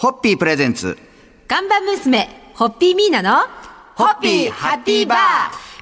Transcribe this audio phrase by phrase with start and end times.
[0.00, 0.96] ホッピープレゼンツ。
[1.46, 3.36] 看板娘、ホッピーミーナの、
[3.96, 5.18] ホッピーハッピーバー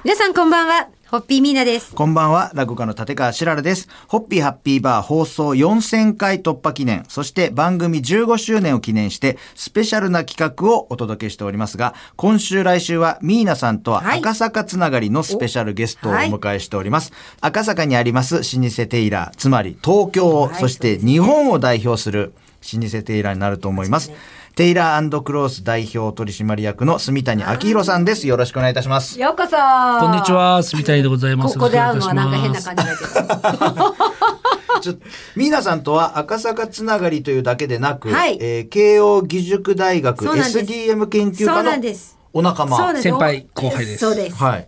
[0.03, 1.95] 皆さんこんばんは、ホッピーミーナです。
[1.95, 3.87] こんばんは、落語家の立川しららです。
[4.09, 17.13] ホッピーハッピーバー放送4000回突破記念、そして番組15周年を記念して、スペシャルな企画をお届けしておりますが、今週来週はミーナさんとははい赤坂つながりのスペシャルゲストをお迎えしております。
[17.39, 22.33] 赤坂にあります老舗テイラー、つまり東京を、はいそして日本を代表する
[22.73, 24.11] 老舗テイラーになると思います。
[24.55, 28.27] テイラークロース代表取締役の住谷明宏さんです。
[28.27, 29.19] よろしくお願いいたします。
[29.19, 30.31] ようこそこんにち。
[30.33, 31.53] は、住谷でございます。
[31.57, 32.65] ここで会うのはなんか変なじ。
[32.65, 33.95] 感じだけど。
[34.81, 34.93] ちょ
[35.35, 42.17] ミーナさんとは赤坂つながりというだけでなく、はいえー慶応義塾大学 SDM 研究そう家のなんです。
[42.31, 42.95] お仲間。
[43.01, 44.35] 先輩後輩ですそうです。
[44.35, 44.67] はい。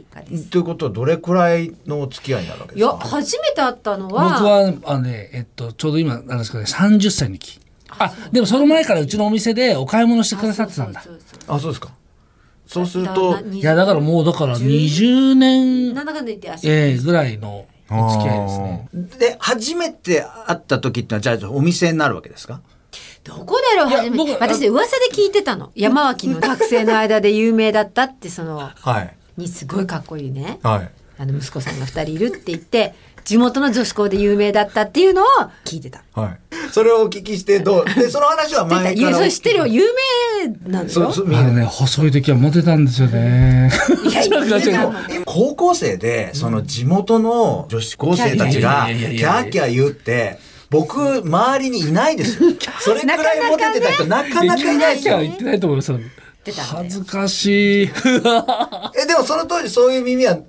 [0.49, 3.08] ということはどれくらいのお付き合いになるわけいや、ですか？
[3.17, 7.60] 初めて会ったの僕は、は、あのね、えっと、ちょうど今、なんですかね、30歳の時。
[8.00, 11.04] あ、でもその前からうちのお店でお買い物してくださってたんだ。
[11.48, 11.90] あ、そうですか。
[12.67, 18.88] そうすると、ないや、だからもう、だから20年、ぐらいのお付き合いですね。
[19.20, 22.61] で、初めて会った時ってのは、じゃあお店になるわけですか？
[23.23, 25.72] どこだろう初私噂で聞いてたの。
[25.76, 29.16] 山脇の学生の間で有名だったって、その、 はい。
[29.38, 30.59] にすごいかっこいいね。
[30.64, 30.89] はい。
[31.20, 35.25] あの息子さんが二人いるって言って、地元の女子校で有名だったっていうのを
[35.66, 36.03] 聞いてた。
[36.14, 36.39] はい。
[36.72, 37.86] それをお聞きして、どう？
[37.86, 39.17] で、その話は前いや、から。
[39.17, 39.67] それ知ってるよ。
[39.67, 39.83] 有
[40.44, 41.11] 名なんでしょ？
[41.11, 43.69] そう、あのね、細い時はモテたんですよね。
[44.09, 44.22] いや
[45.25, 52.49] 高校生で、その地元の女子高生たちが、キャーキャー言うって、僕、周りにいないですよ。
[52.80, 55.19] それくらいモテてた人、なかなかいないですよ。
[55.19, 55.92] 言ってないと思います。
[56.44, 57.86] てた恥ずかしい。
[59.02, 60.44] え、でもその当時そういう耳は、ん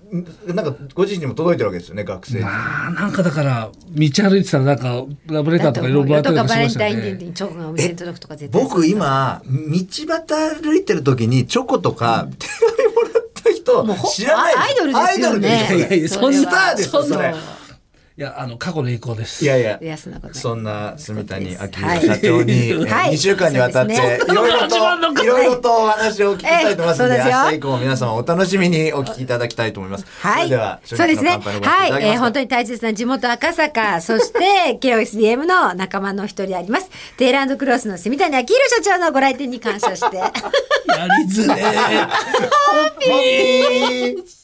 [0.46, 2.40] なんかご自身にも届いてるわけですよね、学生に。
[2.44, 7.26] まあ、なんかだから、道歩いてたらなんか、ラブレターとかいろいろもらったりとかバレンとかしましたよタインデーね。
[7.26, 9.78] にチョコがお店に届くとか絶対僕今、 道
[10.26, 12.46] 端歩いてる時にチョコとか手
[12.76, 13.12] 紙もらっ
[13.42, 17.34] た人もうほ知らないアイドルですよねアイドルですよいやいやそんなスターですよ、それ。
[18.22, 19.44] いや、あの、過去の栄光です。
[19.44, 24.76] いやいやいやそんなそんな住谷明はい宏社長に、えーはい2週間にわたって、いろいろと、
[25.12, 30.06] かいろいろとお話を聞きたいと思いますので、ええそうですよ明日以降も皆様お楽しみにお聞きいただきたいと思います。
[30.20, 30.44] はい。
[30.44, 31.30] それでは、そうですね。
[31.62, 32.04] はい。
[32.04, 36.90] えー、本当に大切な地元赤坂、そして、 KOSDM の仲間の一人であります。
[37.16, 40.18] テイランドクロスの住谷明宏社長のご来店に感謝して。
[40.22, 42.06] やりづれー。
[42.06, 44.41] ホッピー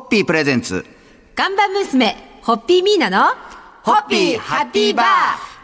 [0.00, 0.86] プレゼンツ。
[1.34, 3.34] 看板娘、ホッピーミーナの、
[3.82, 5.06] ホッピーハッピーバー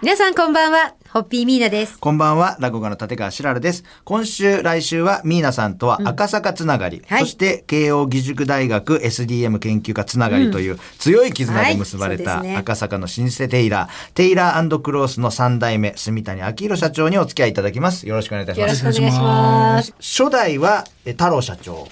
[0.03, 1.99] 皆さんこんばんは、ホッピーミーナです。
[1.99, 3.84] こんばんは、落語家の立川しららです。
[4.05, 18.06] 今週、来週は、ミーナさんとは赤坂つながり、はいそして、慶応義塾大学 SDM 研究科つながりという、強い絆で結ばれた赤坂の老舗テイラー、テイラークロースの3代目、住谷明宏社長にお付き合いいただきます。
[18.06, 18.99] よろしくお願いいたしよろします。
[18.99, 19.94] くお願いします。
[20.00, 21.88] 初代は、え太郎社長。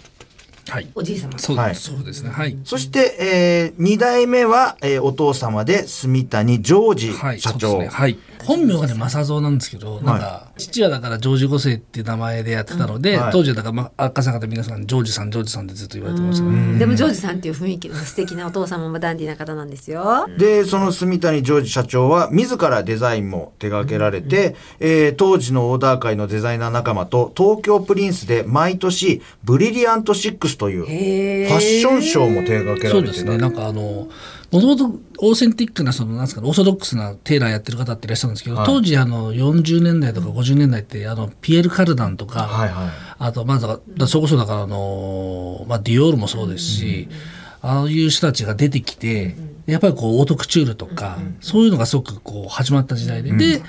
[0.68, 0.88] はい。
[0.94, 1.38] おじい様。
[1.38, 2.30] そう,、はいそうですね。
[2.30, 2.56] はい。
[2.64, 7.40] そして、えー、2代目は、えーお父様で、住谷ジョージはい。
[7.40, 7.72] 社長。
[7.72, 7.98] そうですね。
[7.98, 8.18] はい。
[8.44, 16.78] 本名がね、正蔵なんですけど、なんか、父はだからジョージ五世っていう名前でやってたので、はい当時はだから、ま、赤坂で皆さん、ジョージさん、ジョージさんってずっと言われてましたね。
[16.78, 20.26] でもジョージさんっていう雰囲気の素敵なお父様もダンディーな方なんですよ。
[20.38, 32.90] で、その住谷ジョージ社長は、自らデザインも手掛けられて、えー当時のオーダー界のデザイナー仲間と、東京プリンスで毎年、ブリリアントシックスという、ファッションショーも手掛けられてた。
[32.90, 33.36] そうですね。
[33.38, 34.08] なんかあの、
[34.50, 42.88] もともとオーセンティックな、その、なんですかね、オーソドックスなテーラーやってる方っていらっしゃるんですけど、はい当時あの、40年代とか50年代って、あの、ピエール・カルダンとか、はいはい。
[43.18, 47.08] あと、まずは、だそこそだから、あの、まあ、ディオールもそうですし、
[47.62, 49.36] ああいう人たちが出てきて、
[49.66, 53.62] やっぱりこう、オートクチュールとか、そういうのがすごくこう、始まった時代で、で、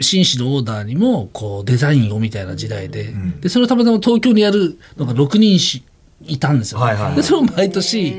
[0.00, 5.84] 紳士のオーダーにも、こう、デザインをみたいな時代で、で、それをたまたま東京にやるのが6人し
[6.22, 6.80] いたんですよ。
[6.80, 7.16] はいはいはい。
[7.16, 8.16] で、それを毎年、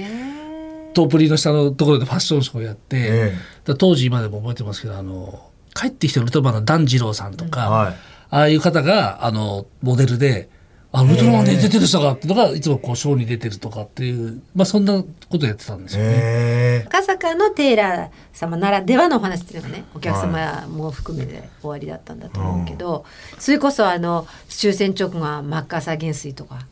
[0.94, 3.34] トープリの下のところでファッションショーをやって、え
[3.66, 5.40] だ当時今でも覚えてますけど、あの、
[5.76, 7.96] 帰ってきてウルトラマンのダンジローさんとか、はい。
[8.32, 10.50] ああいう方が、あの、モデルで、
[10.92, 16.10] あ、ウルトラマンで出てる人がっていうのが、いつもこう、ショーに出てるとかっていう、まあそんなことやってたんですよね。
[16.14, 23.06] へ赤坂のテイラー様ならではのお話っていうのがねお客様も含めて終わりだったんだと思うけど、
[23.38, 26.66] それこそあの終戦直後はマッカーサー元帥とか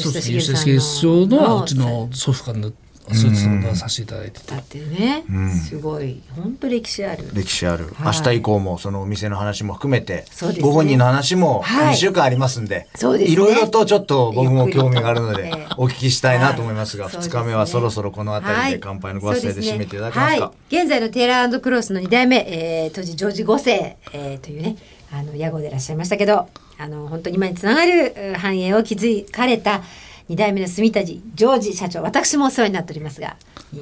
[0.00, 0.38] そうですね。
[0.38, 2.72] 吉田茂茂さんのは、うちの祖父がぬ
[3.12, 4.40] スーツとかさせていただいて。
[4.40, 5.24] てだってね、
[5.68, 6.20] すごい。
[6.34, 7.24] 本当歴史ある。
[7.32, 8.16] 歴史ある、はい。
[8.16, 10.24] 明日以降もそのお店の話も含めて、
[10.60, 11.94] ご本人の話もはい。
[11.94, 13.32] 2週間ありますんで、そうですね。
[13.32, 17.12] いろいろとちょっと僕も興味があるのでお聞きしたいなと思いますが、2はい。
[17.12, 17.42] そうですね。
[17.42, 20.44] 日目はそろそろこの辺りで乾杯のご発声で締めていただけますか？
[20.46, 24.76] はい、現在のテーラークロスの2代目、えー、当時ジョージ5世、えー、というね
[25.12, 26.48] あの屋号でいらっしゃいましたけど
[26.78, 29.82] あの本当に今につながるえー繁栄を築かれた
[30.28, 33.36] 2代目の住田ジジョージ社長私もお世話になっておりますが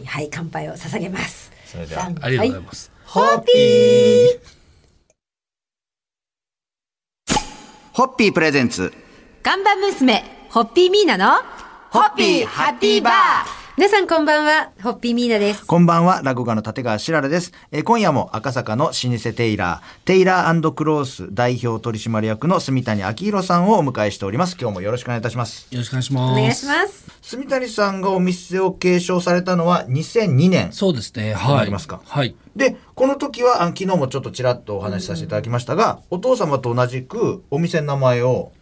[0.07, 1.51] はい乾杯を捧げます。
[1.67, 4.55] それではありがとうございます、ホッピー。
[7.93, 8.93] ホッピープレゼンツ。
[9.43, 11.33] 看板娘ホッピーミーナの
[11.91, 17.51] ホッピーハッピーバー皆さんこんばんはホッピーミーナですこんばんは、落語家の立川しららです。
[17.73, 24.57] えー今夜も赤坂の老舗テイラー、テイラークロース代表取締役の住谷明宏さんをお迎えしております。
[24.61, 25.67] 今日もよろしくお願いいたします。
[25.73, 30.73] よろしくお願いしおます願いします住谷さんがお店を継承されたのは2002年。
[30.73, 38.53] そうですねなはいりますかはいで、この時は、あ昨日もちょっとちらっとお話しさせていただきましたが、お父様と同じくお店の名前を、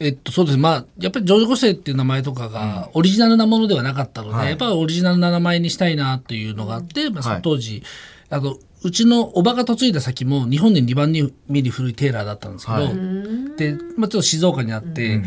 [0.00, 0.58] えっと、そうです。
[0.58, 4.48] まあ、やっぱりジョージ・ゴセっていう名前とかが、オリジナルなものではなかったので、はい。
[4.48, 7.38] やっぱりオリジナルな名前にしたいなというのがあって、まあ、そはい。
[7.38, 7.82] の当時、
[8.30, 11.12] あの、うちのおばが嫁いだ先も日本で2番
[11.48, 12.94] 目に古いテーラーだったんですけど、はい。
[13.58, 15.18] で、まあ、ちょっと静岡にあって、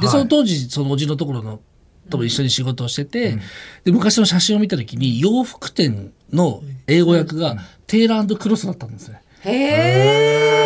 [0.00, 1.60] で、その当時、そのおじのところの、
[2.08, 3.36] とも一緒に仕事をしてて、
[3.84, 7.56] で、昔の写真を見た時に、洋服店の英語訳が、
[7.88, 9.22] テーラークロスだったんですね。
[9.42, 10.59] へ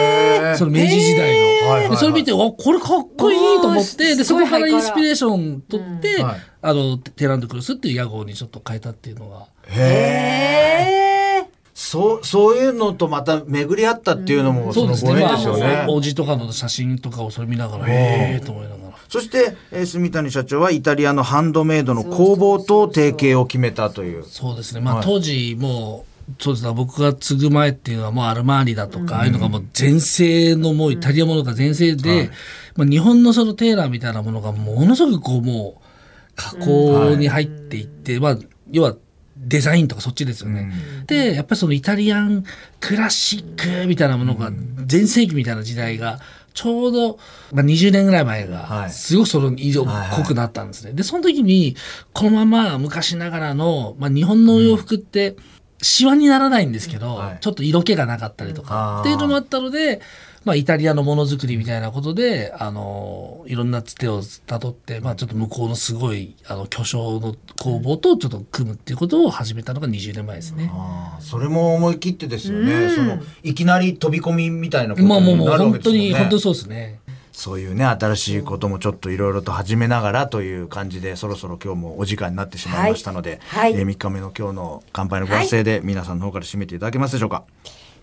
[0.52, 1.44] えその明治時代の。
[1.44, 9.46] はいはいはいでそれ見て、わ、これかっこいいと思って、で、そこからハインスピレーション取って、はいあの、テランドクロスっていう屋号にちょっと変えたっていうのが。
[9.68, 15.62] へえそう、そういうのとまた巡り合ったっていうのも、そのご縁ですよね。
[15.64, 18.84] まあおじとかの写真とかをそれ見ながら、へえと思いながら。
[19.08, 24.24] そして、えー住谷社長はイタリアのハンドメイドの工房と提携を決めたという。
[24.24, 24.80] そうですね。
[24.80, 26.72] まあ、はい当時もう、そうですね。
[26.72, 32.30] 僕が継ぐ前っていうのはもうアルマーニだとか、ああいうのがもう全盛のもうイタリアものが全盛で、
[32.76, 35.84] まあ、日本のそのテーラーみたいなものがものすごくこうもう
[36.34, 38.38] 加工に入っていって、まあ、
[38.70, 38.96] 要は
[39.36, 40.72] デザインとかそっちですよね。
[41.06, 42.44] で、やっぱりそのイタリアン
[42.80, 44.50] クラシックみたいなものが
[44.86, 46.20] 全盛期みたいな時代が、
[46.54, 47.18] ちょうど、
[47.52, 48.90] まあ、20年ぐらい前が、はい。
[48.90, 50.92] すごくその色濃くなったんですね。
[50.92, 51.74] で、その時に、
[52.12, 55.34] このまま昔ながらの、まあ、日本のお洋服って、
[55.84, 60.00] シワにならないんですけど、はいちょっと色気がなかったりとか、っていうのもあったので、
[60.44, 70.70] まあ、イタリアのものづくりみたいなことで、あの、いろんなつてをたどって、まあ、ちょっと向こうのすごい、あの、巨匠の工房とちょっと組むっていうことを始めたのが20年前ですね。
[70.72, 72.90] ああそれも思い切ってですよね。
[72.90, 76.18] その、いきなり飛び込みみたいなことまあもうもうになるわけ本当に、ですよね。
[76.20, 77.00] 本当にそうですね。
[77.36, 83.72] そういうね、新しいこともちょっといろいろと始めながらという感じで、そろそろ今日もお時間になってしまいましたので、はい。
[83.72, 83.80] はい。
[83.80, 87.42] えー3日目の今日の乾杯のご発声で皆さんの方から締めていただけますでしょうか？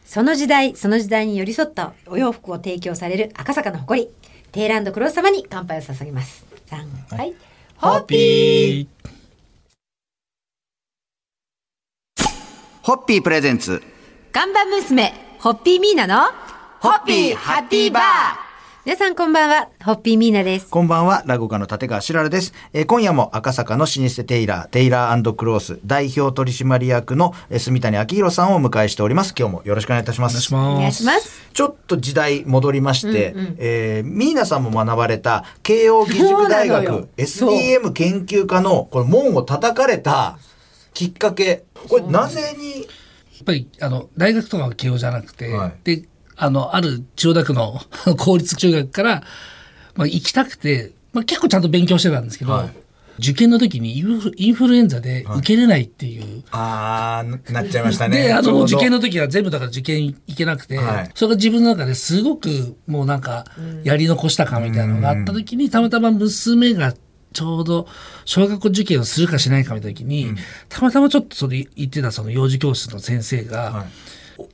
[0.06, 4.10] その時代その時代に寄り添ったお洋服を提供される赤坂の誇り
[4.51, 6.45] テーランドクロス様に乾杯を捧げます。
[6.68, 7.33] さんはい、
[7.78, 8.88] ホッピー。
[12.81, 13.81] ホッピープレゼンツ。
[14.33, 16.25] 看板娘ホッピーミーナの
[16.81, 18.50] ホッピーハッピーバー
[18.83, 22.51] 皆さんこんばんはホッピーミーナですこんばんは、落語家の立川しららです。
[22.74, 29.36] えー今夜も赤坂の老舗テイラー、テイラークロース代表取締役のえー住谷明宏さんをお迎えしております。
[29.38, 30.33] 今日もよろしくお願いいたします。
[30.33, 30.78] お願いします。
[30.78, 40.39] お願いしますちょっと時代戻りまして、えーミーナさんも学ばれた慶応義塾大学 SDM 研究科のこの門を叩かれた
[40.95, 46.04] きっかけ、これなぜに、やっぱり、あの、大学とかは慶応じゃなくて、はいで、
[46.42, 47.80] あの、ある千代田区の
[48.18, 49.24] 公立中学から、
[49.95, 52.69] まあ、行きたくて、まあ、結構ちゃんと勉強してたんですけど、はい。
[53.19, 56.44] 受験の時にインフルエンザで受けれないっていう。
[56.50, 58.24] あー、なっちゃいましたね。
[58.24, 61.12] で、あの、受験の時は全部だから受験行けなくて、はい。
[61.14, 63.45] それが自分の中ですごくもうなんか、
[63.83, 66.95] やり残した感みたいなのがあった時に、たまたま娘が
[67.33, 67.88] ちょうど
[68.26, 70.33] 小学校受験をするかしないかみたいな時に、
[70.69, 73.86] たまたまちょっとそれ言ってたその幼児教室の先生が、はい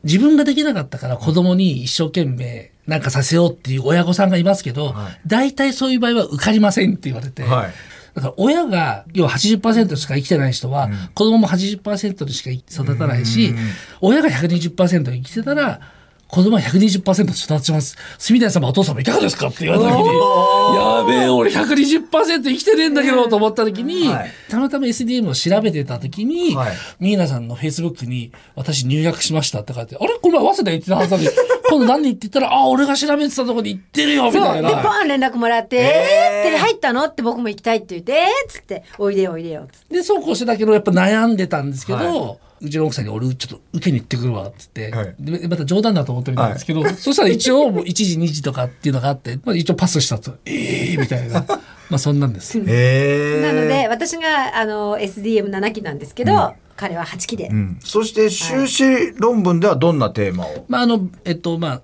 [0.03, 5.21] 自分ができなかったから子供に一生懸命なんかさせようっていう親御さんがいますけど、はい。
[5.27, 7.73] 大体そういう場合は受かりませんって言われて、はい。
[8.15, 13.53] だから親が要は80%しか生きてない人は、子供も80%でしか育たないし、
[14.01, 15.81] 親が120%生きてたら
[16.27, 17.97] 子供は120%育ちます。
[18.17, 24.31] 住谷様お父様いかがですかって言われた時に、やべえ、俺120%生きてねえんだけどと思った時に、はい。
[24.49, 26.73] たまたま SDM を調べてた時に、はい。
[26.99, 31.29] ミーナさんの Facebook に私入学しましたって書いて、あれこれ早稲田行ってたはずなのに、
[31.69, 34.69] 今度何言って言ったら、あ、俺が調べてたとこに行ってるよみたいな。
[34.69, 39.95] でポン連絡もらって「えー、って入ったの?」って僕も行きたいって言って「えー、っつって「おいでよおいでよ」っつって。
[39.95, 45.15] で、そうこうしてたけど、やっぱ悩んでたんですけど、はうちの奥さんに俺ちょっと受けに行ってくるわ、っつって、はい。
[45.19, 51.45] で、また冗談だと思ってみたんですけど、そしたら一応もう1時2時とかっていうのがあって、まあ一応パスしたと、ええー、みたいな。
[51.89, 52.59] まあそんなんです。
[52.59, 61.81] へえなので私があの SDM7 期なんですけど、彼は8期で、うん、そして修士論文ではどんなテーマを、まああの、えっと、まあ、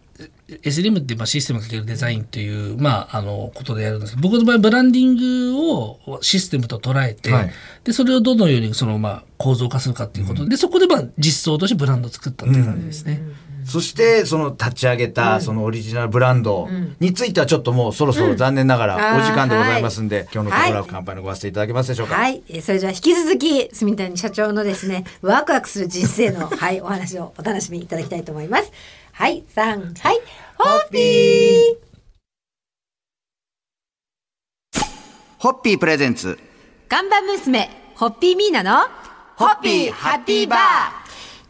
[0.62, 5.16] SLM ってまあシステムかけるデザインという、まあ、あの、ことでやるんですけど、僕の場合、ブランディン
[5.54, 7.52] グをシステムと捉えて、はい。
[7.84, 13.22] で、それをどのようにその、まあ、構造化するかっていうことで、そこでまあ、実装としてブランドを作ったっていう感じですね。
[13.66, 16.68] そしてその立ち上げたそのオリジナルブランド
[17.00, 22.16] についてはちょっともうそろそろ残念ながらお時間でございますんで、今日のところは乾杯のごわせていただけますでしょうか？
[22.16, 28.70] はい、えーそれじゃあ引き続き住谷社長のですねワクワクする人生のはいお話をお楽しみいただきたいと思います
[29.16, 30.20] はい三はい
[30.58, 31.78] ホッピー。
[35.38, 36.40] ホッピープレゼンツ。
[36.90, 38.80] 看板娘ホッピーミーナの
[39.36, 40.60] ホッピーハッピーバー。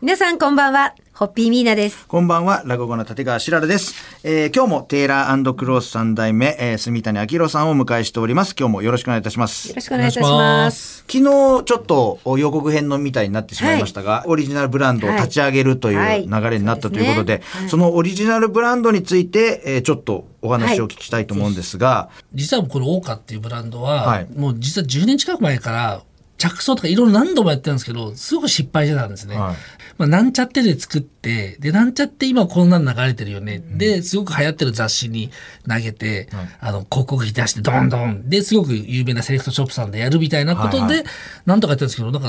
[0.02, 0.94] 皆さんこんばんは。
[1.14, 2.06] ホッピーミーナです。
[2.06, 4.13] こんばんは、落語の立川しららです。
[4.26, 8.56] えー今日もテーラークロース三代目、えー、住谷明宏さんをお迎えしております。
[8.58, 9.68] 今日もよろしくお願いいたします。
[9.68, 9.82] よろ。
[9.82, 11.00] しくお願いいたします。
[11.00, 16.26] 昨日ちょっと予告編のみたいになってしまいましたが、オリジナルブランドを立ち上げるというはい。
[16.26, 17.70] 流れになったということで、そうですねはい。
[17.72, 24.28] そのオリジナルブランドについて、えーちょっとお話をお聞きしたいと思うんですが、実はこのオーカっていうブランドは、はい。
[24.34, 26.02] もう実は10年近く前から
[26.44, 29.38] 着想とかいろいろ何度もやってるんですけど、すごく失敗してたんですね。
[29.38, 29.56] はい
[29.98, 33.60] まあ、なんちゃってで作って、で、なんちゃって今こんなの流れてるよね。
[33.60, 35.30] で、すごく流行ってる雑誌に
[35.70, 36.28] 投げて、
[36.60, 38.30] あの、広告費出してドンドン。
[38.30, 41.04] で、すごく有名なセレクトショップさんでやるみたいなことで、はいは
[41.46, 42.28] なんとかやってるんですけど、なんか、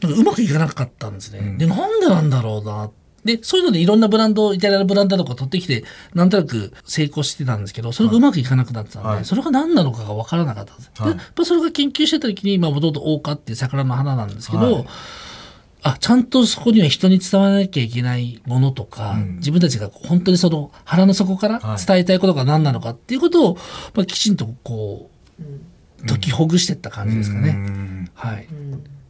[0.00, 1.56] なんかうまくいかなかったんですね。
[1.58, 2.90] で、なんでなんだろうな。
[3.28, 9.24] で、そういうのでいろんなブランド、イタリアのブランドとか取ってきて、なんとなく成功してたんですけど、それがうまくいかなくなってたんで、はい。
[9.26, 10.90] それが何なのかが分からなかったんです。
[11.02, 14.86] で、やっぱそれが研究してた時に、まあ、もともと大花っていう桜の花なんですけど、はい。
[15.82, 23.58] あ、ちゃんとそこには人に伝わらなきゃいけないものとか、自分たちが本当にその腹の底から伝えたいことが何なのかっていうことを、
[23.94, 27.50] まあ、きちんとこう、解きほぐしていった感じですかね。
[27.50, 28.10] うん。
[28.14, 28.46] はい。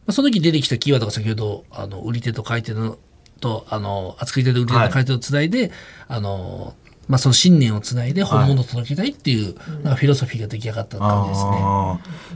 [0.09, 2.97] まあ、その時出てきたキーワードが先ほど、あの、売り手と買い手の、
[3.39, 5.71] と、あの、扱い手と売り手と買い手をつないで、
[6.07, 6.73] あの、
[7.07, 11.51] まあ、その信念をつないで本物を届けたいっていう、なんかフィロソフィーが出来上がった感じですね。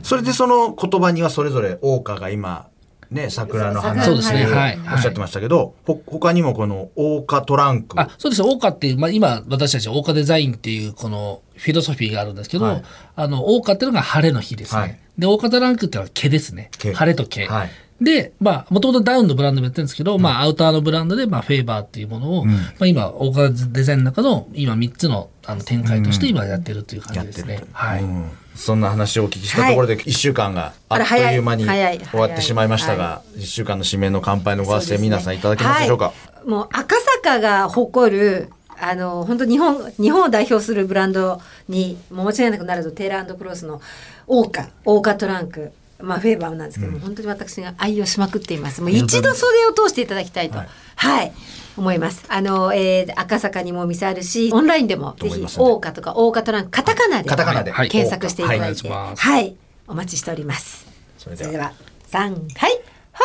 [0.02, 2.68] それでその言葉にはそれぞれ桜花が今
[3.14, 4.46] ね桜の花そうですね。
[4.46, 4.80] はい。
[4.94, 8.00] おっしゃってましたけど、ほ他にもこの桜花トランク。
[8.02, 8.42] あ、そうです。
[8.42, 12.84] オーカっていう、まあ、今、私たち、オーカデザインっていう、この、フィロソフィーがあるんですけど、はい。
[13.16, 14.82] あの、オーカっていうのが晴れの日ですね。
[14.82, 15.00] はい。
[15.18, 16.72] で、オーカトランクっていうのは毛ですね。
[16.80, 16.94] 毛。
[16.94, 17.46] 晴れと毛。
[17.46, 17.70] はい
[18.02, 27.64] で、まあ、もともとダウンのブランドもやってるんですけど、まあ、アウターのブランドで、まあ、フェーバーっていうものを、まあ、今、オーカデザインの中の、今3つの、あの、展開として今やってるっていう感じですね。
[27.72, 28.04] はい。
[28.04, 28.32] うん。
[28.56, 36.14] そんな話をお聞きしたところで1週間があっといいう間に終わってしまいましたが、1週間の締めの乾杯のご発声皆さんいただけますでしょうか、は
[36.46, 43.82] い、もう赤坂が誇るあの本当日本日本を代表するブランドにもう間違いなくなるとテーラークロスの
[44.28, 48.82] オーカオーカトランクまあフェーバーなんですけども、本当に私が愛用しまくっています。
[48.82, 50.68] もう一度袖を通していただきたいとはい。
[50.96, 51.34] はい、
[51.78, 52.26] 思います。
[52.28, 55.72] あの、えー赤坂にもお店あるしオンラインでもぜひ思いますんで。
[55.72, 57.72] オーカとかオーカトランクカタカナでカタカナで。
[57.72, 57.90] はい。
[57.90, 59.16] 検索していただいてはい。
[59.16, 59.56] はい
[59.88, 60.86] お待ちしております。
[61.18, 61.50] それでは。
[61.50, 61.74] それでは
[62.12, 62.20] 3
[62.58, 62.82] はい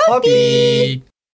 [0.08, 1.17] ホッピー